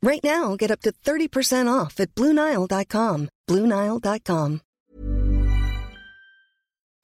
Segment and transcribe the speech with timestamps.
[0.00, 3.28] Right now, get up to 30% off at BlueNile.com.
[3.50, 4.60] BlueNile.com.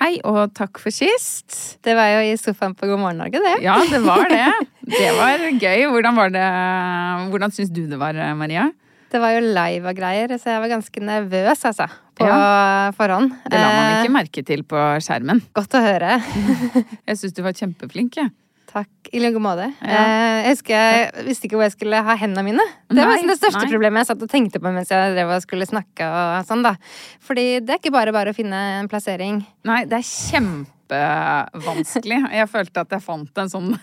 [0.05, 1.81] Hei, og takk for sist.
[1.83, 3.57] Det var jo i sofaen på God morgen Norge, det.
[3.65, 4.47] Ja, det var det.
[4.95, 5.87] Det var gøy.
[5.91, 6.45] Hvordan var det
[7.33, 8.69] Hvordan syns du det var, Maria?
[9.11, 11.89] Det var jo live og greier, så jeg var ganske nervøs, altså.
[12.15, 12.93] På ja.
[12.95, 13.33] forhånd.
[13.49, 15.43] Det la man ikke merke til på skjermen.
[15.57, 16.21] Godt å høre.
[17.09, 18.31] jeg syns du var kjempeflink, jeg.
[18.31, 18.44] Ja.
[18.75, 18.91] Takk.
[19.15, 19.69] I like måte.
[19.87, 20.03] Ja.
[20.43, 22.65] Jeg husker jeg visste ikke hvor jeg skulle ha hendene mine.
[22.91, 23.71] Det nei, var det største nei.
[23.71, 26.75] problemet jeg satt og tenkte på mens jeg drev og skulle snakke og sånn, da.
[27.23, 29.45] Fordi det er ikke bare bare å finne en plassering.
[29.69, 32.19] Nei, det er kjempevanskelig.
[32.35, 33.77] Jeg følte at jeg fant en sånn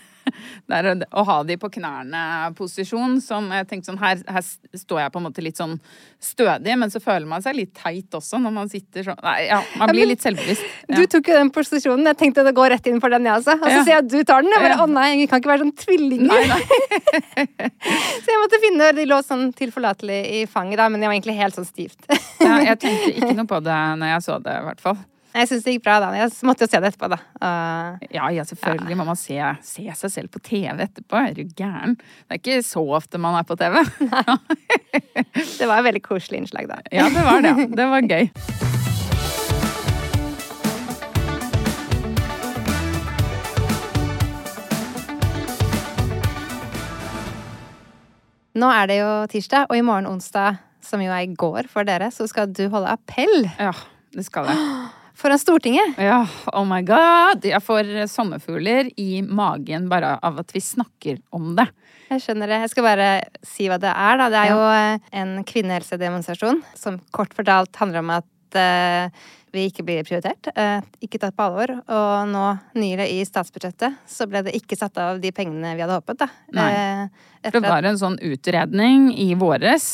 [0.68, 5.14] det er å ha de på knærne-posisjon som jeg tenkte sånn her, her, står jeg
[5.14, 5.76] på en måte litt sånn
[6.22, 9.60] stødig, men så føler man seg litt teit også når man sitter sånn Nei, ja,
[9.78, 10.64] man blir litt selvbevisst.
[10.88, 10.98] Ja.
[10.98, 12.08] Du tok jo den posisjonen.
[12.10, 13.54] Jeg tenkte det går rett inn for den, jeg også.
[13.60, 14.54] Og så sier jeg at du tar den.
[14.54, 16.32] Jeg bare å nei, jeg kan ikke være sånn tvillinger.
[16.32, 17.46] Nei, nei.
[18.24, 21.38] så jeg måtte finne De lå sånn tilforlatelig i fanget, da, men jeg var egentlig
[21.38, 22.00] helt sånn stivt.
[22.42, 25.00] ja, jeg tenkte ikke noe på det når jeg så det, i hvert fall.
[25.32, 26.10] Jeg syns det gikk bra, da.
[26.12, 27.16] Jeg måtte jo se det etterpå, da.
[27.40, 28.98] Uh, ja, ja, selvfølgelig ja.
[29.00, 31.16] må man se, se, seg selv på TV etterpå.
[31.16, 31.96] Er du gæren?
[31.96, 33.80] Det er ikke så ofte man er på TV.
[35.58, 36.82] det var et veldig koselig innslag, da.
[36.92, 37.54] ja, det var det.
[37.72, 38.28] Det var gøy.
[48.52, 51.88] Nå er det jo tirsdag, og i morgen onsdag, som jo er i går for
[51.88, 53.46] dere, så skal du holde appell.
[53.56, 53.72] Ja,
[54.12, 54.60] det skal jeg.
[55.22, 55.98] foran Stortinget.
[56.02, 57.44] Ja, oh my god.
[57.46, 61.68] Jeg får sommerfugler i magen bare av at vi snakker om det.
[62.10, 62.58] Jeg skjønner det.
[62.64, 63.10] Jeg skal bare
[63.46, 64.26] si hva det er, da.
[64.32, 69.22] Det er jo eh, en kvinnehelsedemonstrasjon som kort fortalt handler om at uh,
[69.54, 71.72] vi ikke blir prioritert, uh, ikke tatt på alvor.
[71.86, 72.44] Og nå
[72.76, 76.28] nylig i statsbudsjettet så ble det ikke satt av de pengene vi hadde håpet, da.
[76.58, 76.68] Nei.
[76.74, 79.86] Uh, det var en sånn utredning i våres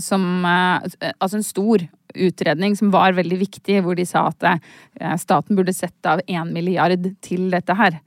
[0.00, 1.82] som Altså en stor
[2.16, 6.52] utredning som var veldig viktig, hvor de sa at uh, staten burde sette av én
[6.54, 7.98] milliard til dette her.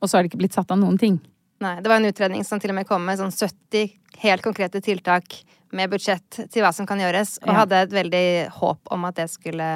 [0.00, 1.18] Og så har det ikke blitt satt av noen ting.
[1.64, 3.94] Nei, det var en utredning som til og med kom med sånn 70
[4.24, 5.38] helt konkrete tiltak
[5.74, 7.56] med budsjett til hva som kan gjøres, og ja.
[7.62, 8.26] hadde et veldig
[8.60, 9.68] håp om at det skulle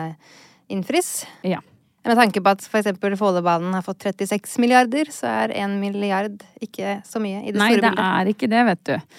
[0.71, 1.25] innfris.
[1.47, 1.63] Ja.
[2.07, 3.01] Med tanke på at f.eks.
[3.19, 7.73] Follobanen har fått 36 milliarder, så er 1 milliard ikke så mye i det Nei,
[7.75, 7.99] store bildet.
[7.99, 9.17] Nei, det er ikke det, vet du.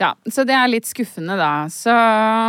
[0.00, 1.68] Ja, så det er litt skuffende, da.
[1.68, 1.92] Så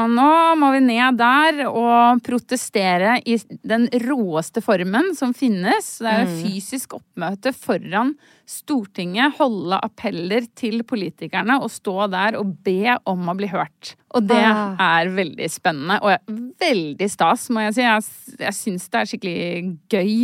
[0.08, 3.36] nå må vi ned der og protestere i
[3.68, 5.98] den råeste formen som finnes.
[6.00, 8.16] Det er jo fysisk oppmøte foran
[8.52, 13.94] Stortinget, holde appeller til politikerne og stå der og be om å bli hørt.
[14.16, 14.76] Og det ah.
[15.00, 17.86] er veldig spennende og veldig stas, må jeg si.
[17.86, 18.08] Jeg,
[18.42, 20.16] jeg syns det er skikkelig gøy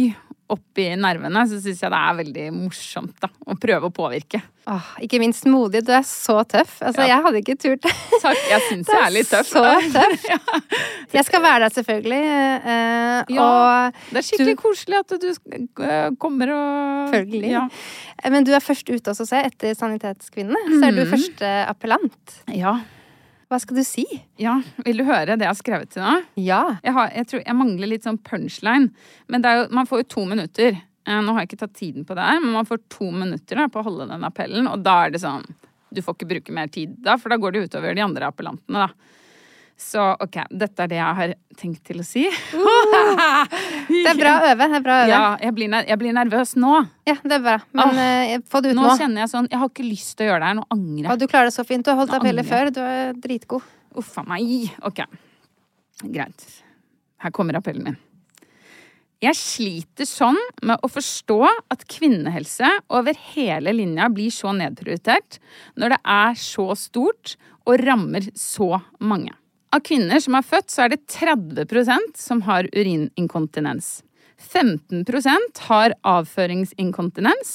[0.54, 4.40] oppi nervene, så syns jeg det er veldig morsomt da, å prøve å påvirke.
[4.68, 5.82] Åh, ikke minst modig.
[5.88, 6.82] Du er så tøff.
[6.84, 7.14] Altså, ja.
[7.14, 7.86] jeg hadde ikke turt.
[8.26, 8.42] Takk.
[8.52, 9.48] Jeg syns jeg er litt tøff.
[9.52, 9.64] Så
[9.96, 10.26] tøff.
[10.28, 10.40] ja.
[11.16, 12.20] Jeg skal være der, selvfølgelig.
[12.74, 13.48] Eh, ja.
[14.10, 14.62] det er skikkelig du...
[14.64, 15.30] koselig at du
[16.20, 17.54] kommer og Selvfølgelig.
[17.54, 17.64] Ja.
[18.20, 19.40] Eh, men du er først ute også, se.
[19.52, 20.68] Etter Sanitetskvinnene.
[20.68, 20.76] Mm.
[20.76, 21.12] Så er du mm.
[21.16, 22.38] første appellant.
[22.52, 22.76] Ja.
[23.48, 24.04] Hva skal du si?
[24.42, 26.26] Ja, Vil du høre det jeg har skrevet til deg?
[26.44, 26.62] Ja.
[26.84, 28.92] Jeg, har, jeg, tror, jeg mangler litt sånn punchline.
[29.32, 30.82] Men jo, man får jo to minutter.
[31.08, 33.62] Eh, nå har jeg ikke tatt tiden på det her, men man får to minutter
[33.62, 34.68] da, på å holde den appellen.
[34.68, 35.48] Og da er det sånn
[35.88, 38.84] Du får ikke bruke mer tid da, for da går det utover de andre appellantene,
[38.84, 39.16] da.
[39.78, 42.24] Så ok, dette er det jeg har tenkt til å si.
[43.88, 44.66] Det er bra å øve.
[44.68, 45.12] Det er bra å øve.
[45.12, 46.72] Ja, jeg blir, jeg blir nervøs nå.
[47.08, 47.56] Ja, det er bra.
[47.78, 48.96] Men ah, få det ut Nå nå.
[49.00, 50.58] kjenner jeg sånn Jeg har ikke lyst til å gjøre det her.
[50.58, 51.12] Nå angrer jeg.
[51.14, 51.86] Og du klarer det så fint.
[51.86, 52.72] Du har holdt appellet før.
[52.74, 53.70] Du er dritgod.
[54.02, 54.68] Uff a meg.
[54.88, 55.04] Ok.
[56.04, 56.50] Greit.
[57.24, 58.02] Her kommer appellen min.
[59.24, 61.40] Jeg sliter sånn med å forstå
[61.74, 65.40] at kvinnehelse over hele linja blir så nedprioritert
[65.74, 67.34] når det er så stort
[67.66, 69.34] og rammer så mange.
[69.78, 74.00] Av kvinner som er født, så er det 30% som har urininkontinens.
[74.42, 77.52] 15% har avføringsinkontinens.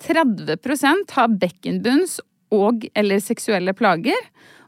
[0.00, 2.20] 30% har bekkenbunns
[2.50, 4.16] og- eller seksuelle plager.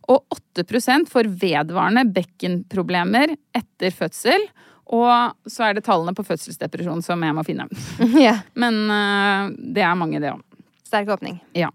[0.08, 4.44] Og 8 får vedvarende bekkenproblemer etter fødsel.
[4.92, 7.68] Og så er det tallene på fødselsdepresjon som jeg må finne.
[8.20, 8.42] Yeah.
[8.54, 10.42] Men uh, det er mange, det òg.
[10.84, 11.40] Sterk åpning.
[11.54, 11.70] Ja.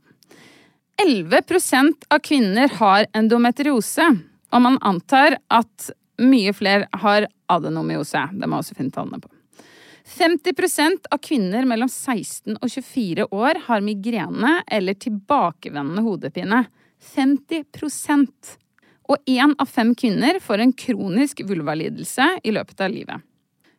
[1.01, 4.05] 11% av kvinner har endometriose,
[4.55, 5.89] og man antar at
[6.23, 8.21] mye flere har adenomyose.
[8.31, 9.31] Det må jeg også finne tallene på.
[10.05, 16.65] 50% av kvinner mellom 16 og 24 år har migrene eller tilbakevendende hodepine.
[17.15, 18.55] 50%
[19.05, 23.21] Og én av fem kvinner får en kronisk vulvalidelse i løpet av livet.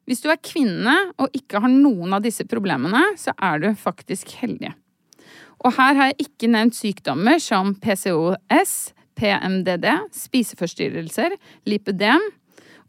[0.06, 4.37] Hvis du er kvinne og ikke har noen av disse problemene, så er du faktisk
[4.38, 4.70] heldig.
[5.67, 8.76] Og her har jeg ikke nevnt sykdommer som PCOS,
[9.16, 11.36] PMDD, spiseforstyrrelser,
[11.68, 12.22] lipødem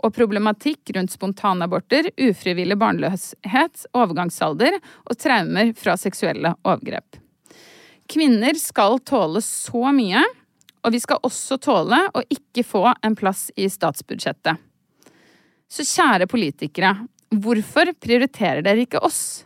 [0.05, 7.17] og problematikk rundt spontanaborter, ufrivillig barnløshet, overgangsalder og traumer fra seksuelle overgrep.
[8.07, 10.21] Kvinner skal tåle så mye,
[10.85, 14.61] og vi skal også tåle å ikke få en plass i statsbudsjettet.
[15.67, 16.93] Så kjære politikere,
[17.33, 19.43] hvorfor prioriterer dere ikke oss?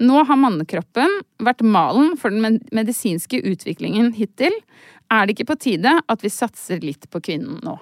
[0.00, 4.54] Nå har mannekroppen vært malen for den medisinske utviklingen hittil.
[5.10, 7.76] Er det ikke på tide at vi satser litt på kvinnen nå?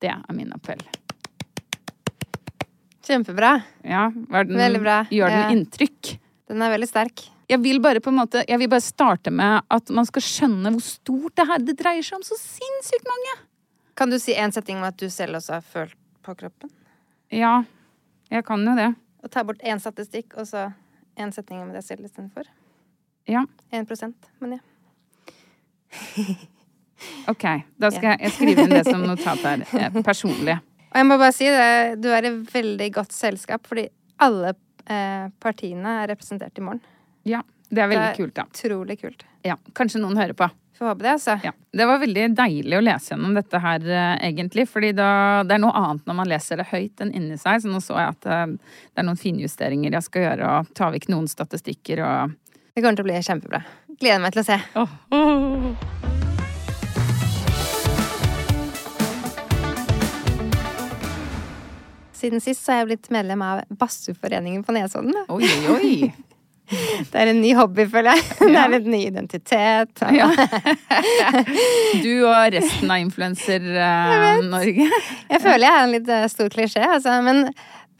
[0.00, 0.80] Det er min appell.
[3.04, 3.62] Kjempebra.
[3.84, 5.04] Ja, var den, Veldig bra.
[5.10, 5.50] Gjør den Ja.
[5.50, 6.18] inntrykk?
[6.48, 7.28] Den er veldig sterk.
[7.48, 10.70] Jeg vil bare på en måte, jeg vil bare starte med at man skal skjønne
[10.70, 12.22] hvor stort det her det dreier seg om.
[12.22, 13.46] Så sinnssykt mange!
[13.96, 16.70] Kan du si en setning om at du selv også har følt på kroppen?
[17.30, 17.64] Ja,
[18.30, 18.94] jeg kan jo det.
[19.24, 20.72] Og ta bort én statistikk, og så
[21.18, 22.44] én setning om deg selv istedenfor?
[23.26, 24.58] Ja, 1% men ja.
[27.32, 27.44] ok.
[27.80, 29.64] Da skal jeg, skrive inn det som notat her.
[29.78, 30.58] eh, Personlig.
[30.90, 33.86] Og jeg må bare si det, du er i veldig godt selskap, fordi
[34.22, 34.54] alle
[34.90, 36.82] eh, partiene er representert i morgen.
[37.28, 38.46] Ja, det er veldig Det er kult, da.
[38.50, 39.22] Utrolig kult.
[39.46, 40.48] Ja, kanskje noen hører på.
[40.80, 41.36] Får håpe det, altså.
[41.44, 41.52] Ja.
[41.76, 44.64] Det var veldig deilig å lese gjennom dette her, eh, egentlig.
[44.68, 45.10] Fordi da,
[45.46, 47.62] det er noe annet når man leser det høyt enn inni seg.
[47.62, 51.10] Så nå så jeg at det er noen finjusteringer jeg skal gjøre, og tar vekk
[51.12, 52.34] noen statistikker og
[52.74, 53.62] Det kommer til å bli kjempebra.
[54.00, 54.56] Gleder meg til å se.
[62.16, 65.12] Siden sist så har jeg blitt medlem av Bassuforeningen på Nesodden.
[65.28, 65.92] Oi, oi.
[67.10, 68.24] Det er en ny hobby, føler jeg.
[68.38, 70.02] Det er en ny identitet.
[70.14, 70.28] Ja.
[72.04, 74.86] Du og resten av Influenser-Norge.
[74.86, 77.50] Jeg føler jeg er en litt eh, stor klisjé, altså, men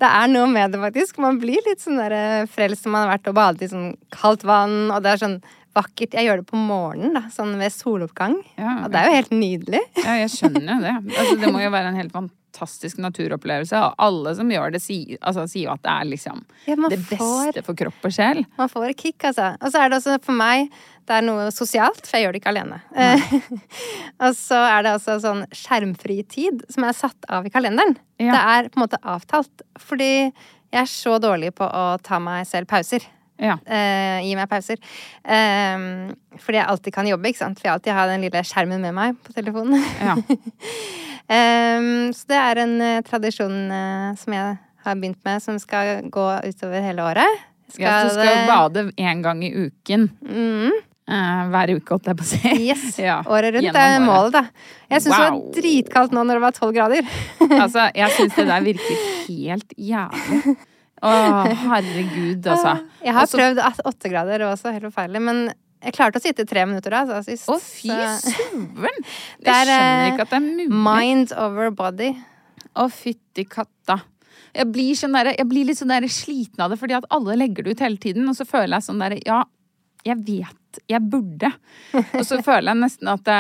[0.01, 1.19] det er noe med det, faktisk.
[1.21, 3.91] Man blir litt sånn der eh, frelst når man har vært og badet i sånn
[4.15, 5.41] kaldt vann, og det er sånn
[5.77, 6.15] vakkert.
[6.19, 8.37] Jeg gjør det på morgenen, da, sånn ved soloppgang.
[8.59, 9.83] Ja, Og det er jo helt nydelig.
[10.05, 10.95] Ja, jeg skjønner det.
[11.17, 13.79] Altså, det må jo være en helt fantastisk naturopplevelse.
[13.79, 17.53] Og alle som gjør det, sier, altså, sier at det er liksom Ja, det får-
[17.53, 18.43] beste for kropp og sjel.
[18.59, 19.53] Man får et kick, altså.
[19.61, 20.73] Og så er det også for meg
[21.11, 22.77] det er noe sosialt, for jeg gjør det ikke alene.
[24.23, 27.97] Og så er det også sånn skjermfri tid som er satt av i kalenderen.
[28.21, 28.31] Ja.
[28.37, 29.65] Det er på en måte avtalt.
[29.81, 33.03] Fordi jeg er så dårlig på å ta meg selv pauser.
[33.41, 33.57] Ja.
[33.65, 34.81] Eh, gi meg pauser.
[35.25, 35.85] Eh,
[36.41, 37.61] fordi jeg alltid kan jobbe, ikke sant.
[37.61, 39.81] For jeg alltid har den lille skjermen med meg på telefonen.
[40.01, 40.19] ja.
[41.31, 46.01] Eh, så det er en eh, tradisjon eh, som jeg har begynt med, som skal
[46.11, 47.43] gå utover hele året.
[47.71, 50.09] Skal ja så skal bade én gang i uken.
[50.27, 50.73] Mm.
[51.51, 52.41] Hver uke, holdt jeg på å si.
[52.67, 52.99] Yes.
[53.11, 54.43] Ja, Året rundt er målet, da.
[54.91, 57.15] Jeg syns det var dritkaldt nå når det var tolv grader.
[57.47, 60.57] Altså, jeg syns det der virker helt jævlig.
[61.01, 61.11] Å,
[61.57, 62.77] herregud, altså.
[63.05, 65.23] Jeg har Også- prøvd åtte grader, var også helt forferdelig.
[65.23, 65.43] Men
[65.81, 67.37] jeg klarte å sitte tre minutter da, altså.
[67.55, 68.67] Å, fy søren!
[69.41, 70.69] Jeg er, skjønner eh, ikke at det er mulig.
[70.91, 72.11] Mind over body.
[72.77, 74.01] Å, fytti katta.
[74.53, 77.65] Jeg blir, sånn der, jeg blir litt sånn sliten av det, fordi at alle legger
[77.65, 78.29] det ut hele tiden.
[78.29, 79.45] Og så føler jeg sånn der Ja,
[80.07, 80.57] jeg vet
[80.91, 81.49] jeg burde.
[82.15, 83.39] Og så føler jeg nesten at det,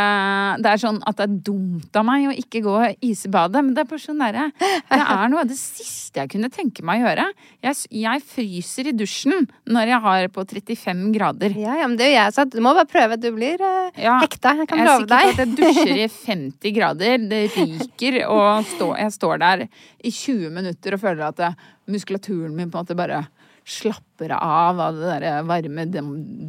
[0.64, 2.76] det, er sånn at det er dumt av meg å ikke gå
[3.06, 3.62] isbadet.
[3.62, 6.84] Men det er bare sånn derre Det er noe av det siste jeg kunne tenke
[6.86, 7.28] meg å gjøre.
[7.66, 11.54] Jeg, jeg fryser i dusjen når jeg har på 35 grader.
[11.54, 13.20] Ja, ja, men det gjør jeg så Du må bare prøve.
[13.20, 14.56] Du blir uh, ja, hekta.
[14.62, 15.30] Jeg kan love deg.
[15.30, 17.28] Jeg er sikker på at jeg dusjer i 50 grader.
[17.30, 22.70] Det ryker, og stå, jeg står der i 20 minutter og føler at muskulaturen min
[22.70, 23.24] på en måte bare
[23.70, 25.86] slapper av av det der varme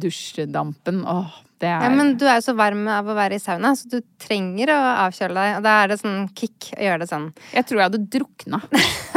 [0.02, 1.02] dusjdampen.
[1.08, 3.74] Åh, det er Ja, men du er jo så varm av å være i sauna,
[3.78, 5.56] så du trenger å avkjøle deg.
[5.60, 7.28] Og da er det sånn kick å gjøre det sånn.
[7.54, 8.62] Jeg tror jeg hadde drukna.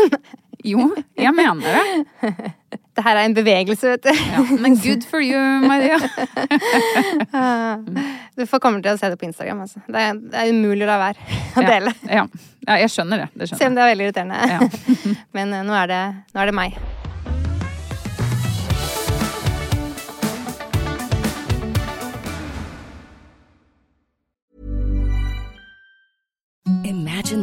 [0.71, 2.35] jo, jeg mener det.
[2.95, 4.19] Det her er en bevegelse, vet du.
[4.31, 5.35] Ja, men good for you,
[5.67, 5.97] Maria.
[8.39, 9.83] du får komme til å se det på Instagram, altså.
[9.83, 11.91] Det er, det er umulig å la være å dele.
[12.07, 12.23] Ja,
[12.69, 12.81] ja.
[12.85, 13.31] jeg skjønner det.
[13.33, 13.65] det skjønner.
[13.65, 15.17] Selv om det er veldig irriterende.
[15.35, 16.79] men uh, nå, er det, nå er det meg.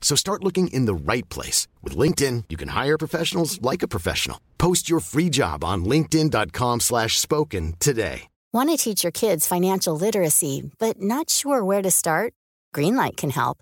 [0.00, 1.68] So start looking in the right place.
[1.82, 4.40] With LinkedIn, you can hire professionals like a professional.
[4.58, 8.22] Post your free job on linkedin.com slash spoken today.
[8.52, 12.32] Want to teach your kids financial literacy, but not sure where to start?
[12.74, 13.58] Greenlight can help.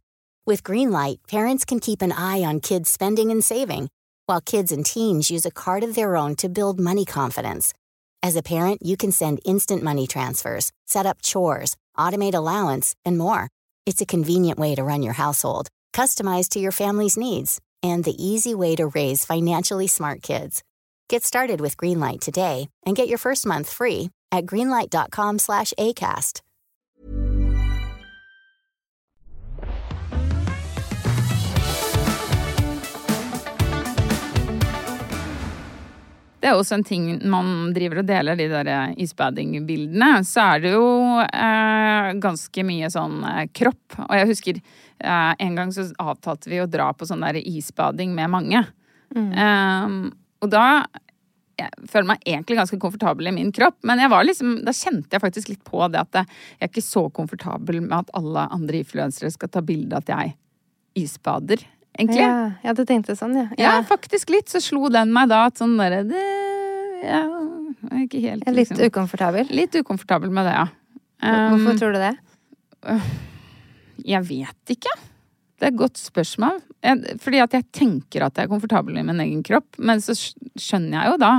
[0.46, 3.90] With Greenlight, parents can keep an eye on kids' spending and saving,
[4.24, 7.74] while kids and teens use a card of their own to build money confidence.
[8.22, 13.18] As a parent, you can send instant money transfers, set up chores, automate allowance, and
[13.18, 13.48] more.
[13.84, 18.16] It's a convenient way to run your household, customized to your family's needs, and the
[18.16, 20.62] easy way to raise financially smart kids.
[21.08, 26.42] Get started with Greenlight today and get your first month free at greenlight.com slash ACAST.
[36.38, 38.68] Det er også en ting man driver og deler, de der
[39.02, 40.22] isbading-bildene.
[40.24, 40.86] Så er det jo
[41.26, 43.96] eh, ganske mye sånn eh, kropp.
[44.06, 44.60] Og jeg husker
[45.00, 48.66] eh, en gang så avtalte vi å dra på sånn der isbading med mange.
[49.08, 50.10] Mm.
[50.44, 50.84] og da
[51.58, 55.16] jeg føler meg egentlig ganske komfortabel i min kropp, men jeg var liksom, da kjente
[55.16, 56.28] jeg faktisk litt på det at jeg
[56.60, 60.36] er ikke så komfortabel med at alle andre influensere skal ta bilde av at jeg
[61.06, 61.64] isbader
[61.98, 62.22] egentlig.
[62.22, 63.46] Ja, ja, du tenkte sånn, ja.
[63.56, 63.72] ja.
[63.78, 63.86] ja.
[63.86, 64.50] faktisk litt.
[64.52, 66.26] Så slo den meg da at sånn derre det
[67.02, 67.24] Ja,
[68.02, 68.82] ikke helt Litt liksom.
[68.90, 69.50] ukomfortabel?
[69.54, 70.68] Litt ukomfortabel med det, ja.
[71.18, 72.14] Hvorfor um, tror du det?
[74.06, 74.94] Jeg vet ikke.
[75.58, 76.60] Det er et godt spørsmål.
[76.84, 80.14] Jeg, fordi at jeg tenker at jeg er komfortabel i min egen kropp, men så
[80.14, 81.32] skjønner jeg jo da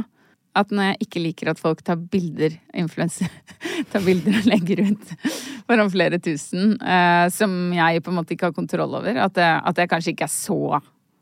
[0.57, 2.55] at når jeg ikke liker at folk tar bilder,
[3.93, 5.11] tar bilder og legger ut
[5.69, 9.61] foran flere tusen, eh, som jeg på en måte ikke har kontroll over, at, jeg,
[9.71, 10.79] at jeg kanskje ikke er så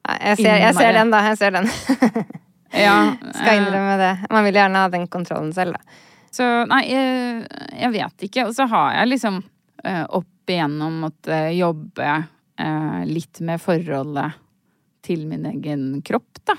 [0.08, 1.20] jeg ser, jeg ser den, da.
[1.27, 1.65] Jeg ser den.
[2.86, 2.96] ja,
[3.34, 3.58] Skal eh.
[3.60, 4.12] innrømme det.
[4.32, 6.03] Man vil gjerne ha den kontrollen selv, da.
[6.32, 8.46] Så nei, jeg, jeg vet ikke.
[8.48, 9.50] Og så har jeg liksom eh,
[9.86, 12.07] opp igjennom måtte jobbe
[12.60, 14.38] eh, litt med forholdet
[15.05, 16.57] til min egen kropp, da.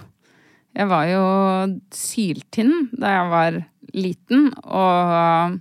[0.78, 1.22] Jeg var jo
[1.94, 3.58] syltynn da jeg var
[3.96, 5.56] liten, og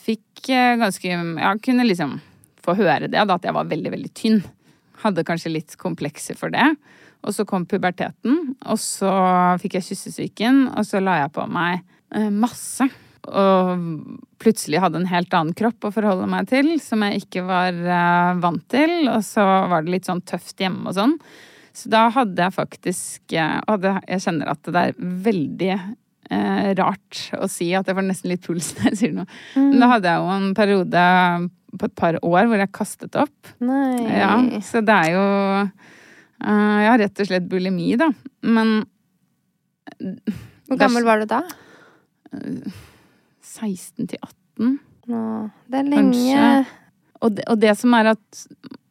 [0.00, 2.18] fikk eh, ganske Ja, kunne liksom
[2.60, 4.40] få høre det, da, at jeg var veldig, veldig tynn.
[5.02, 6.66] Hadde kanskje litt komplekser for det.
[7.20, 9.12] Og så kom puberteten, og så
[9.60, 11.82] fikk jeg kyssesyken, og så la jeg på meg
[12.16, 12.88] eh, masse.
[13.28, 13.84] Og
[14.40, 18.40] plutselig hadde en helt annen kropp å forholde meg til, som jeg ikke var uh,
[18.40, 19.04] vant til.
[19.12, 21.16] Og så var det litt sånn tøft hjemme og sånn.
[21.76, 26.70] Så da hadde jeg faktisk eh, Og det, jeg kjenner at det er veldig uh,
[26.80, 29.28] rart å si at jeg får nesten litt puls når jeg sier noe.
[29.54, 29.68] Mm.
[29.68, 31.06] Men da hadde jeg jo en periode
[31.70, 33.52] på et par år hvor jeg kastet opp.
[33.62, 34.02] Nei.
[34.10, 34.34] Ja,
[34.66, 35.26] så det er jo
[36.40, 38.08] Jeg har rett og slett bulimi, da.
[38.42, 38.80] Men
[40.66, 41.44] Hvor gammel var du da?
[43.50, 44.78] 16 til 18.
[45.10, 45.22] Nå,
[45.70, 46.10] det er lenge.
[46.14, 46.80] Kanskje.
[47.20, 48.42] Og det, og det som er at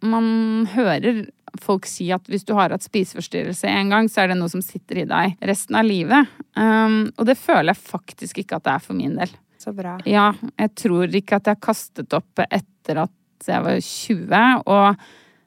[0.06, 1.26] man hører
[1.60, 4.62] folk si at hvis du har hatt spiseforstyrrelse en gang, så er det noe som
[4.64, 6.30] sitter i deg resten av livet.
[6.54, 9.34] Um, og det føler jeg faktisk ikke at det er for min del.
[9.60, 9.98] Så bra.
[10.08, 15.02] Ja, jeg tror ikke at jeg har kastet opp etter at jeg var 20, og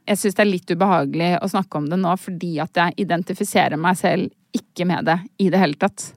[0.08, 3.80] jeg syns det er litt ubehagelig å snakke om det nå fordi at jeg identifiserer
[3.80, 6.10] meg selv ikke med det i det hele tatt.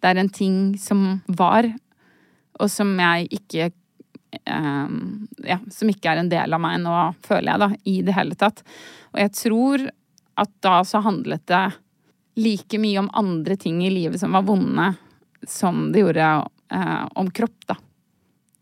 [0.00, 1.68] Det er en ting som var,
[2.58, 4.88] og som jeg ikke eh,
[5.46, 6.94] Ja, som ikke er en del av meg nå,
[7.26, 8.62] føler jeg, da, i det hele tatt.
[9.14, 9.88] Og jeg tror
[10.36, 11.64] at da så handlet det
[12.36, 14.90] like mye om andre ting i livet som var vonde,
[15.48, 16.26] som det gjorde
[16.72, 17.78] eh, om kropp, da.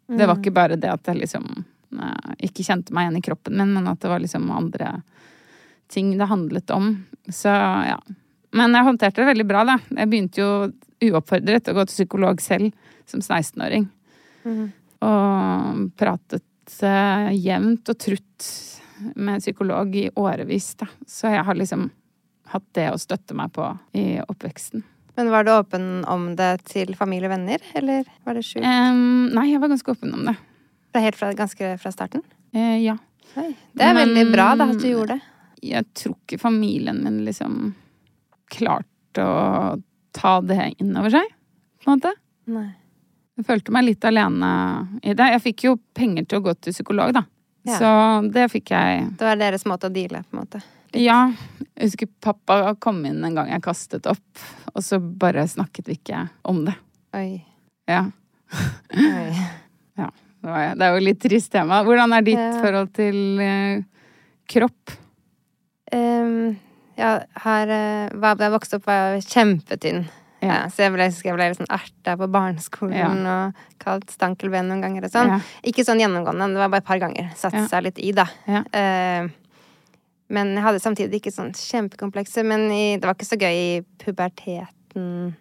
[0.07, 3.57] Det var ikke bare det at jeg liksom eh, ikke kjente meg igjen i kroppen
[3.59, 4.99] min, men at det var liksom andre
[5.91, 6.93] ting det handlet om.
[7.29, 7.99] Så ja.
[8.55, 9.79] Men jeg håndterte det veldig bra, da.
[9.91, 10.51] Jeg begynte jo
[11.05, 13.89] uoppfordret å gå til psykolog selv som 16-åring.
[15.05, 18.49] Og pratet eh, jevnt og trutt
[19.17, 20.89] med en psykolog i årevis, da.
[21.07, 21.89] Så jeg har liksom
[22.55, 23.67] hatt det å støtte meg på
[23.99, 24.85] i oppveksten.
[25.17, 28.67] Men var du åpen om det til familie og venner, eller var det skjult?
[28.67, 30.35] Um, nei, jeg var ganske åpen om det.
[30.95, 32.25] Fra helt fra, ganske fra starten?
[32.55, 32.97] Eh, ja.
[33.39, 33.51] Oi.
[33.75, 35.21] Det er Men- veldig bra da, at du gjorde det.
[35.65, 37.75] Jeg tror ikke familien min liksom
[38.53, 39.81] klarte å
[40.15, 41.31] ta det inn over seg,
[41.83, 42.13] på en måte.
[42.47, 42.69] Nei.
[43.35, 44.51] Jeg følte meg litt alene
[45.03, 45.27] i det.
[45.35, 47.25] Jeg fikk jo penger til å gå til psykolog, da.
[47.67, 47.79] Ja.
[47.81, 47.91] Så
[48.35, 49.07] det fikk jeg.
[49.19, 50.61] Det var deres måte å deale, på en måte.
[50.95, 51.19] Ja.
[51.75, 55.97] Jeg husker pappa kom inn en gang jeg kastet opp, og så bare snakket vi
[55.99, 56.77] ikke om det.
[57.19, 57.41] Oi.
[57.91, 58.05] Ja.
[58.95, 59.31] Oi.
[60.03, 60.11] ja.
[60.45, 61.81] Det er jo litt trist tema.
[61.87, 62.53] Hvordan er ditt Ja.
[62.61, 63.81] forhold til eh,
[64.53, 64.93] kropp?
[65.95, 66.55] Um,
[66.99, 70.05] ja, her eh, Da jeg vokste opp, var jeg kjempetynn.
[70.45, 70.55] Ja.
[70.55, 70.69] Ja.
[70.69, 75.05] så jeg ble, jeg ble litt sånn erta på barneskolen og kalt stankelben noen ganger
[75.09, 75.33] og sånn.
[75.35, 75.41] Ja.
[75.65, 77.31] Ikke sånn gjennomgående, det var bare et par ganger.
[77.37, 77.67] Satte Ja.
[77.71, 78.27] seg litt i, da.
[78.47, 78.63] Ja.
[78.73, 79.29] Eh,
[80.35, 82.45] men jeg hadde samtidig ikke sånn kjempekomplekser.
[82.45, 85.35] Men i, det var ikke så gøy i puberteten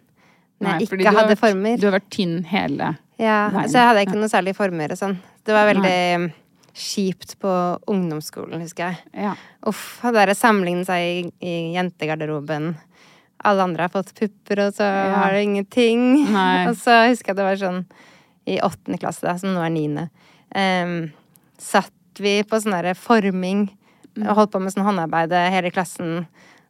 [0.60, 1.76] når Nei, jeg ikke hadde vært- former.
[1.80, 3.68] Du har vært tynn hele Ja, veien.
[3.68, 5.16] så jeg hadde ikke noe særlig former og sånn.
[5.44, 6.32] Det var veldig
[6.74, 8.98] kjipt på ungdomsskolen, husker jeg.
[9.14, 9.34] Ja.
[9.66, 12.76] Uff, det der sammenligne seg i, i jentegarderoben.
[13.44, 15.14] Alle andre har fått pupper, og så Ja.
[15.22, 16.26] har du ingenting.
[16.68, 17.84] Og så husker jeg det var sånn
[18.46, 20.08] i åttende klasse, da, som nå er niende,
[20.54, 21.12] um,
[21.58, 23.70] satt vi på sånn derre forming
[24.14, 24.28] Mm.
[24.30, 26.26] og holdt på med sånn håndarbeid hele klassen.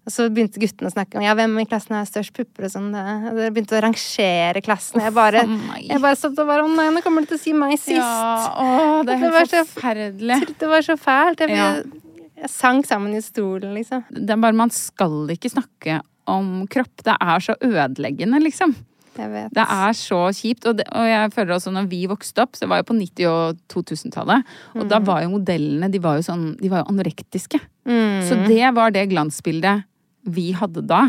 [0.07, 2.71] Og så begynte guttene å snakke om ja, hvem i klassen har størst pupper og
[2.73, 2.87] sånn.
[2.93, 5.01] Dere begynte å rangere klassen.
[5.03, 7.41] Jeg bare, Uff jeg bare satt og bare Å nei, nå kommer de til å
[7.43, 7.99] si meg sist.
[8.01, 10.59] Ja, å, det er Det var helt så- forferdelig.
[10.59, 11.41] Det var så fælt.
[11.41, 11.75] Jeg, Ja.
[12.41, 14.05] jeg sank sammen i stolen, liksom.
[14.11, 17.03] Det er bare man skal ikke snakke om kropp.
[17.05, 18.75] Det er så ødeleggende, liksom.
[19.15, 20.65] Det er så kjipt.
[20.67, 23.29] Og, det, og jeg føler også når vi vokste opp, så var jeg på 90-
[23.31, 24.43] og 2000-tallet,
[24.75, 27.61] og da var jo modellene de var jo sånn, de var jo anorektiske.
[27.87, 28.25] Mm.
[28.27, 29.85] Så det var det glansbildet
[30.35, 31.03] vi hadde da.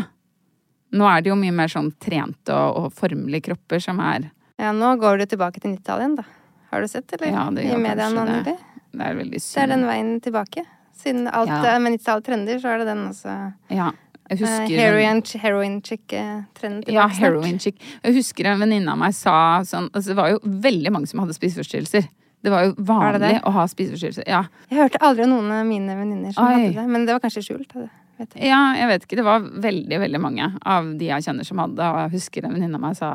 [0.96, 4.28] Nå er det jo mye mer sånn trente og, og formelige kropper som er
[4.60, 6.24] Ja, nå går du tilbake til 90-tallet igjen, da.
[6.70, 7.32] Har du sett, eller?
[7.34, 8.36] Ja, det I gjør media kanskje nå det.
[8.38, 8.56] nylig.
[8.96, 10.64] Det er veldig Det er den veien tilbake.
[10.96, 11.74] Siden alt Ja.
[11.82, 13.34] med 90-tallet trender, så er det den også.
[13.74, 13.90] Ja.
[14.26, 17.76] Jeg Uh, husker heroin, heroin chick-trenden Ja, heroin chick.
[18.02, 21.20] Jeg husker en venninne av meg sa sånn altså Det var jo veldig mange som
[21.22, 22.08] hadde spiseforstyrrelser.
[22.42, 23.42] Det var jo Var det vanlig det?
[23.46, 24.26] å ha spiseforstyrrelser.
[24.30, 24.44] Ja.
[24.70, 26.52] Jeg hørte aldri om noen av mine venninner som Oi.
[26.56, 27.72] hadde det, men det var kanskje skjult.
[28.16, 28.48] Vet jeg.
[28.48, 29.16] ja, jeg vet ikke.
[29.18, 31.84] Det var veldig, veldig mange av de jeg kjenner som hadde.
[31.92, 33.12] Og jeg husker en venninne av meg sa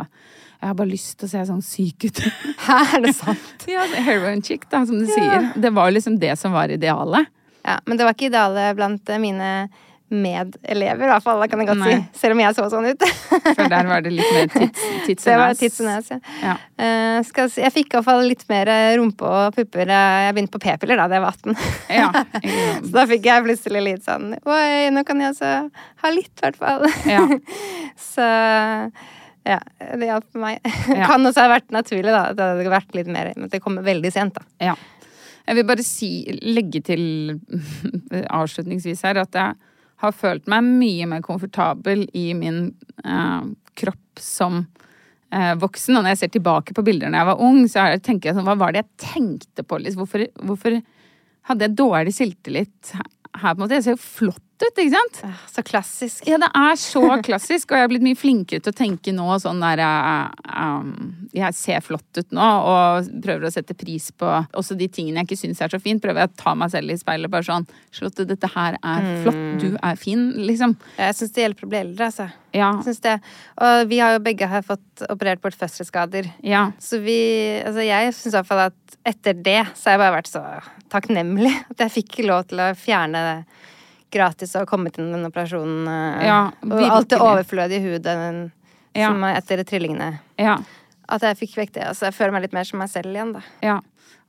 [0.62, 2.20] jeg har bare lyst til å se sånn syk ut.
[2.68, 3.64] Hæ, er det sant?
[3.72, 5.48] ja, er heroin chick, da, som du sier.
[5.58, 7.32] Det var liksom det som var idealet.
[7.66, 9.50] Ja, men det var ikke idealet blant eh, mine
[10.12, 11.42] medelever, i hvert fall.
[11.50, 11.92] kan jeg godt Nei.
[11.96, 12.20] si.
[12.22, 13.06] Selv om jeg så sånn ut.
[13.32, 16.18] For der var det litt mer tits, tits Det var og nes, ja.
[16.42, 16.56] Ja.
[16.82, 19.88] Uh, si, jeg fikk iallfall litt mer eh, rumpe og pupper.
[19.88, 21.56] eh, Jeg begynte på p-piller da da jeg var 18.
[21.96, 22.10] Ja.
[22.86, 25.54] Så da fikk jeg plutselig litt sånn Oi, nå kan jeg altså
[26.04, 26.88] ha litt, i hvert fall.
[27.10, 27.26] Ja.
[28.12, 28.28] Så
[29.48, 29.58] ja,
[29.98, 30.60] det hjalp meg.
[30.92, 31.08] Ja.
[31.10, 32.28] Kan også ha vært naturlig, da.
[32.36, 34.46] Det hadde vært litt mer Men det kom veldig sent, da.
[34.62, 34.76] Ja.
[35.48, 36.10] Jeg vil bare si,
[36.46, 37.02] legge til
[38.30, 39.71] avslutningsvis her at jeg
[40.02, 42.72] har følt meg mye mer komfortabel i min
[43.06, 43.42] eh,
[43.78, 44.64] kropp som
[45.32, 45.96] eh, voksen.
[45.98, 48.38] Og når jeg ser tilbake på bilder da jeg var ung, så er- tenker jeg
[48.40, 49.80] sånn Hva var det jeg tenkte på?
[49.84, 50.04] Liksom?
[50.06, 50.80] Hvorfor, hvorfor
[51.50, 53.08] hadde jeg dårlig selvtillit her,
[53.42, 53.78] på en måte?
[53.80, 55.20] Jeg ser jo flott ut, ikke sant?
[55.52, 56.28] Så klassisk.
[56.30, 59.28] Ja, det er så klassisk, og jeg har blitt mye flinkere til å tenke nå
[59.42, 60.92] sånn der eh, um,
[61.36, 65.32] Jeg ser flott ut nå, og prøver å sette pris på også de tingene jeg
[65.32, 66.02] ikke syns er så fint.
[66.04, 69.42] Prøver jeg å ta meg selv i speilet bare sånn Charlotte, dette her er flott.
[69.62, 70.78] Du er fin, liksom.
[70.98, 72.30] Jeg syns det hjelper å bli eldre, altså.
[72.52, 72.72] Ja.
[72.76, 76.28] Og vi har jo begge her fått operert bort fødselsskader.
[76.44, 76.70] Ja.
[76.84, 77.20] Så vi
[77.62, 80.42] Altså, jeg syns i hvert fall at etter det så har jeg bare vært så
[80.92, 83.38] takknemlig at jeg fikk lov til å fjerne det
[84.12, 85.88] gratis å komme til den operasjonen.
[85.88, 88.52] eh, Ja, og alt det overflødige i huden
[88.96, 89.08] Ja.
[89.10, 90.20] som er etter trillingene.
[90.38, 90.60] ja.
[91.12, 91.84] At jeg fikk vekk det.
[91.90, 93.42] Altså, jeg føler meg litt mer som meg selv igjen, da.
[93.62, 93.80] Ja.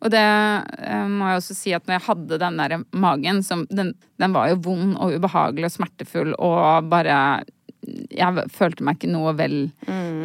[0.02, 3.66] Og det eh, må jeg også si at når jeg hadde den der magen, som,
[3.70, 7.44] den, den var jo vond og ubehagelig og smertefull og bare
[7.82, 9.56] Jeg følte meg ikke noe vel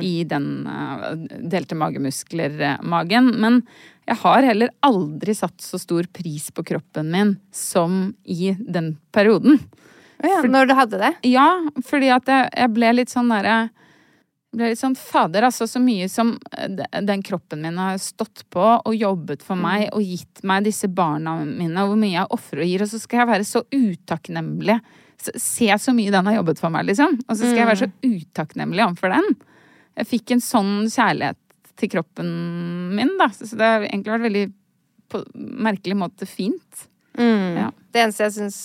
[0.03, 3.31] i den uh, delte magemuskler-magen.
[3.41, 3.63] Men
[4.07, 9.59] jeg har heller aldri satt så stor pris på kroppen min som i den perioden.
[10.23, 11.11] Når du hadde det?
[11.29, 11.47] Ja,
[11.85, 13.67] fordi at jeg, jeg ble litt sånn derre
[14.57, 18.95] ble litt sånn Fader, altså, så mye som den kroppen min har stått på og
[18.95, 22.71] jobbet for meg og gitt meg disse barna mine, og hvor mye jeg ofrer og
[22.71, 24.79] gir, og så skal jeg være så utakknemlig.
[25.25, 27.17] Se så mye den har jobbet for meg, liksom.
[27.27, 29.27] Og så skal jeg være så utakknemlig overfor den.
[29.97, 31.39] Jeg fikk en sånn kjærlighet
[31.77, 32.29] til kroppen
[32.97, 33.27] min, da.
[33.33, 34.45] Så det har egentlig vært veldig
[35.09, 35.21] på
[35.67, 36.87] merkelig måte fint.
[37.17, 37.71] Ja.
[37.93, 38.57] Det eneste jeg syns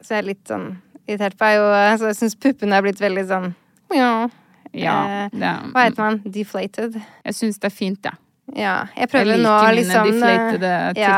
[0.00, 3.02] Så jeg er litt sånn irritert på, er jo altså, Jeg syns puppene er blitt
[3.02, 3.50] veldig sånn
[3.92, 4.28] ja.
[4.72, 4.94] Ja,
[5.28, 6.20] Eh, Hva heter man?
[6.24, 6.96] Deflated.
[7.26, 8.14] jeg syns det er fint, ja.
[8.56, 8.86] Ja.
[8.96, 11.16] Jeg prøver jeg nå liksom eh, ja.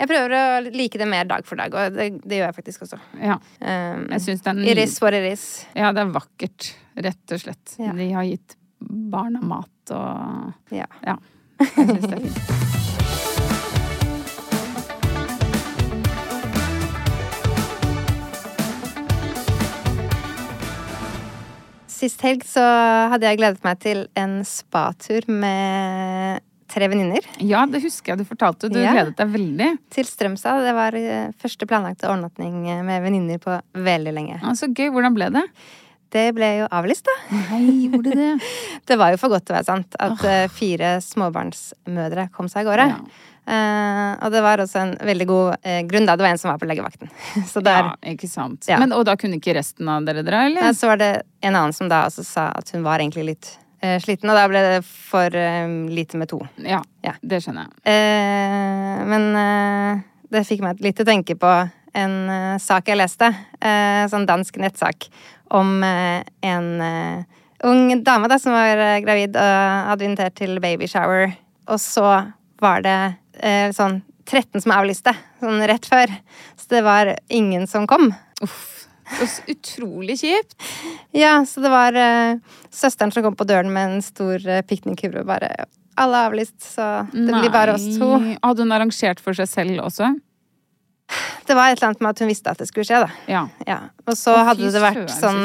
[0.00, 2.86] Jeg prøver å like det mer dag for dag, og det, det gjør jeg faktisk
[2.86, 2.98] også.
[3.20, 3.36] Ja.
[3.60, 5.44] Um, Jeg syns den Iris for ny- is what it is.
[5.76, 7.76] Ja, det er vakkert, rett og slett.
[7.78, 7.92] Ja.
[7.92, 10.88] De har gitt barna mat og Ja.
[11.04, 11.18] Ja.
[11.60, 13.60] Jeg syns det er fint.
[21.90, 22.62] Sist helg så
[23.12, 26.40] hadde jeg gledet meg til en spatur med
[26.70, 28.70] tre venninner Ja, det husker jeg du fortalte.
[28.70, 28.92] Du Ja.
[28.94, 29.70] gledet deg veldig.
[29.90, 30.64] til Strømstad.
[30.64, 34.40] Det var eh, første planlagte overnatting eh, med venninner på veldig lenge.
[34.42, 34.90] Ja, så gøy.
[34.90, 35.46] Hvordan ble det?
[36.10, 37.16] Det ble jo avlyst, da.
[37.30, 38.30] Nei, gjorde det?
[38.88, 40.48] Det var jo for godt til å være sant at oh.
[40.50, 42.86] fire småbarnsmødre kom seg av gårde.
[42.90, 43.26] Ja.
[43.50, 46.14] Uh, og det var også en veldig god uh, grunn, da.
[46.18, 47.10] Det var en som var på legevakten.
[47.52, 48.66] Så der Ja, ikke sant.
[48.68, 48.78] Ja.
[48.82, 50.68] Men, og da kunne ikke resten av dere dra, eller?
[50.68, 53.54] Ja, så var det en annen som da også sa at hun var egentlig litt
[54.02, 56.40] sliten, og da ble det for eh, lite med to.
[56.60, 57.14] Ja, Ja.
[57.22, 57.94] det skjønner jeg.
[57.94, 61.52] Eh, men eh, det fikk meg litt til å tenke på
[61.96, 63.30] en eh, sak jeg leste.
[63.60, 65.08] Eh, sånn dansk nettsak
[65.56, 67.24] om eh, en eh,
[67.66, 71.32] ung dame da, som var eh, gravid og hadde invitert til babyshower.
[71.70, 72.06] Og så
[72.60, 72.98] var det
[73.40, 76.12] eh, sånn 13 som avlyste, sånn rett før.
[76.60, 78.12] Så det var ingen som kom.
[78.44, 78.86] Uff.
[79.50, 80.56] Utrolig kjipt.
[81.16, 82.38] Ja, så det var uh,
[82.70, 85.50] søsteren som kom på døren med en stor uh, piknikhue og bare
[86.00, 88.14] Alle er avlyst, så det blir bare oss to.
[88.40, 90.14] Hadde hun arrangert for seg selv også?
[91.46, 93.10] Det var et eller annet med at hun visste at det skulle skje, da.
[93.30, 93.42] Ja.
[93.66, 93.78] Ja.
[94.06, 95.42] Og så og hadde det vært sånn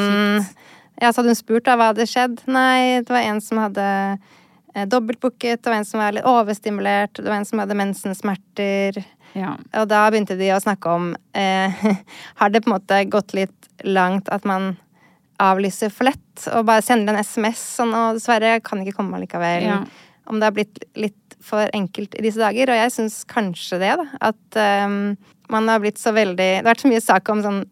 [0.96, 2.38] Ja, så hadde hun spurt da hva hadde skjedd.
[2.48, 7.18] Nei, det var en som hadde eh, dobbeltbooket, det var en som var litt overstimulert,
[7.18, 9.02] det var en som hadde mensensmerter.
[9.34, 9.54] Ja.
[9.80, 11.84] Og da begynte de å snakke om eh,
[12.40, 14.74] Har det på en måte gått litt langt at man
[15.42, 19.66] avlyser for lett og bare sender en SMS sånn og dessverre, kan ikke komme allikevel.
[19.68, 19.78] Ja.
[20.30, 22.72] Om det har blitt litt for enkelt i disse dager.
[22.72, 24.06] Og jeg syns kanskje det, da.
[24.32, 24.86] At eh,
[25.52, 27.64] man har blitt så veldig Det har vært så mye sak om sånn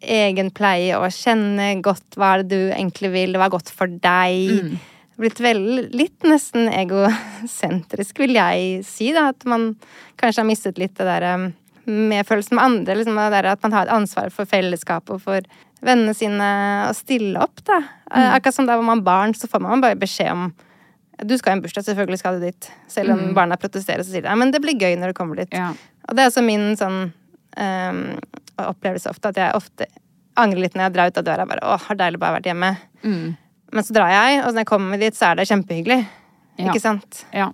[0.00, 4.72] egenpleie og kjenne godt hva er det du egentlig vil, hva er godt for deg.
[5.20, 9.10] Blitt vel, litt nesten egosentrisk, vil jeg si.
[9.16, 9.74] da, At man
[10.20, 11.50] kanskje har mistet litt det der
[11.90, 12.96] medfølelsen med andre.
[12.96, 15.44] liksom det der At man har et ansvar for fellesskapet og for
[15.84, 16.48] vennene sine
[16.88, 17.62] og stille opp.
[17.64, 17.82] da.
[18.10, 18.26] Mm.
[18.36, 20.50] Akkurat som da var man barn, så får man bare beskjed om
[21.24, 22.70] du skal i en bursdag, selvfølgelig skal du dit.
[22.88, 25.52] Selv om barna protesterer, så sier de men det blir gøy når du kommer dit.
[25.52, 25.74] Ja.
[26.08, 27.12] Og det er også min sånn
[27.60, 28.00] um,
[28.56, 29.88] opplevelse ofte, at jeg ofte
[30.40, 31.46] angrer litt når jeg drar ut av døra.
[31.50, 32.70] bare, å, har deilig bare vært hjemme.
[33.04, 33.36] Mm.
[33.72, 36.00] Men så drar jeg, og når jeg kommer dit, så er det kjempehyggelig.
[36.60, 36.70] Ja.
[36.70, 37.24] Ikke sant?
[37.34, 37.50] ja.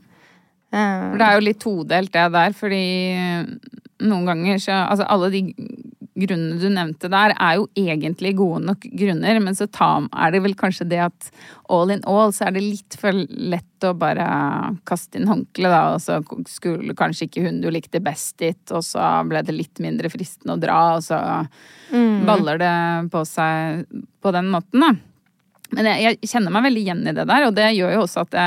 [0.74, 2.84] Eh, For det er jo litt todelt det der, fordi
[4.06, 5.42] noen ganger så Altså alle de
[6.16, 10.54] grunnene du nevnte der, er jo egentlig gode nok grunner, men så er det vel
[10.56, 11.26] kanskje det at
[11.68, 14.24] all in all så er det litt for lett å bare
[14.88, 18.80] kaste inn håndkleet, da, og så skulle kanskje ikke hun du likte best dit, og
[18.86, 21.20] så ble det litt mindre fristende å dra, og så
[22.26, 22.74] baller det
[23.12, 23.84] på seg
[24.24, 24.94] på den måten, da.
[25.74, 28.24] Men jeg, jeg kjenner meg veldig igjen i det der, og det gjør jo også
[28.26, 28.46] at det,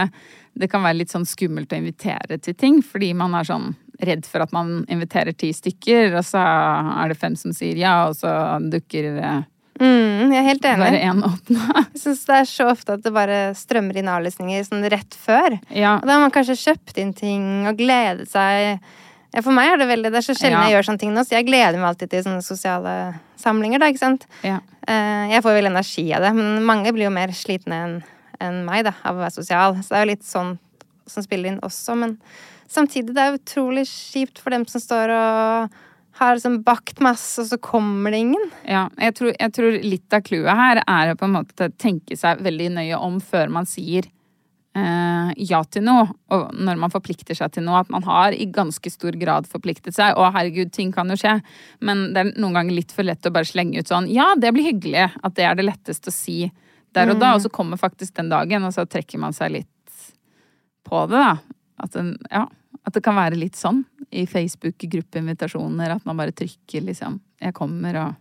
[0.64, 4.24] det kan være litt sånn skummelt å invitere til ting, fordi man er sånn redd
[4.30, 8.16] for at man inviterer ti stykker, og så er det fem som sier ja, og
[8.20, 8.32] så
[8.72, 9.42] dukker eh,
[9.80, 10.84] Mm, jeg er helt enig.
[10.84, 11.66] bare én åpna.
[11.94, 15.56] Jeg syns det er så ofte at det bare strømmer inn avlysninger sånn rett før.
[15.72, 15.94] Ja.
[16.02, 18.84] Og da har man kanskje kjøpt inn ting og gledet seg.
[19.34, 20.68] Ja, for meg er det veldig Det er så sjelden Ja.
[20.68, 22.94] jeg gjør sånne ting nå, så jeg gleder meg alltid til sånne sosiale
[23.38, 24.26] samlinger, da, ikke sant.
[24.44, 24.60] ja.
[24.88, 28.04] Eh, Jeg får vel energi av det, men mange blir jo mer slitne enn
[28.42, 29.76] en meg, da, av å være sosial.
[29.84, 30.58] Så det er jo litt sånn
[31.06, 32.18] som spiller inn også, men
[32.70, 35.70] samtidig, det er utrolig kjipt for dem som står og
[36.20, 38.52] har liksom bakt masse, og så kommer det ingen.
[38.68, 42.18] Ja, jeg tror, jeg tror litt av clouet her er å på en måte tenke
[42.18, 44.04] seg veldig nøye om før man sier
[44.78, 46.08] eh, ja til noe.
[46.34, 49.98] Og når man forplikter seg til noe, at man har i ganske stor grad forpliktet
[49.98, 50.18] seg.
[50.18, 51.40] Og herregud, ting kan jo skje.
[51.86, 54.54] Men det er noen ganger litt for lett å bare slenge ut sånn ja, det
[54.56, 55.10] blir hyggelig.
[55.24, 56.42] At det er det letteste å si
[56.96, 57.36] der og da.
[57.36, 59.76] Og så kommer faktisk den dagen, og så trekker man seg litt
[60.90, 61.36] på det, da.
[61.80, 62.44] At, den, ja,
[62.84, 67.96] at det kan være litt sånn i Facebook-gruppeinvitasjoner, at man bare trykker liksom 'jeg kommer'
[67.96, 68.16] og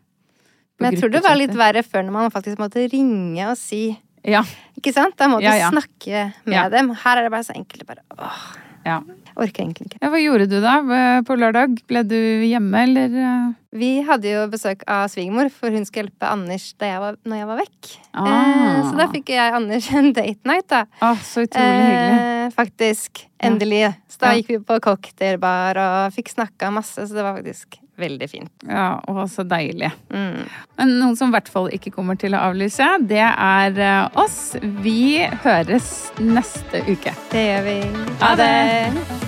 [0.79, 3.99] Men jeg tror det var litt verre før når man faktisk måtte ringe og si
[4.29, 4.43] Ja.
[4.79, 5.17] Ikke sant?
[5.19, 5.71] Da må du Ja, ja.
[5.73, 6.93] snakke med dem.
[7.05, 7.87] Her er det bare så enkelt.
[7.89, 8.43] Bare, åh,
[8.87, 9.01] ja.
[9.39, 10.01] Orker egentlig ikke.
[10.03, 11.79] Ja, hva gjorde du da eh, på lørdag?
[11.89, 13.15] Ble du hjemme, eller?
[13.23, 13.49] eh?
[13.79, 17.49] Vi hadde jo besøk av svigermor, for hun skulle hjelpe Anders jeg var, når jeg
[17.51, 17.89] var vekk.
[18.17, 18.29] Ah.
[18.29, 20.85] Eh, så da fikk jeg Anders en date night, da.
[21.05, 22.23] Å, så utrolig hyggelig.
[22.23, 23.25] Eh, faktisk.
[23.45, 23.83] Endelig.
[24.11, 24.39] Så da Ja.
[24.41, 28.51] gikk vi på cocktailbar og fikk snakka masse, så det var faktisk veldig fint.
[28.67, 29.91] Ja, og så deilig.
[30.15, 30.45] Mm.
[30.79, 34.55] Men noen som i hvert fall ikke kommer til å avlyse, det er eh, oss.
[34.83, 37.13] Vi høres neste uke.
[37.35, 37.79] Det gjør vi.
[38.25, 39.28] Ha det.